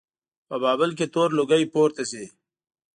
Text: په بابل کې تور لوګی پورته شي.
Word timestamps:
په 0.47 0.55
بابل 0.63 0.91
کې 0.97 1.05
تور 1.13 1.29
لوګی 1.37 1.63
پورته 1.73 2.03
شي. 2.11 2.25